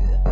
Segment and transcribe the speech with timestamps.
[0.00, 0.27] Yeah.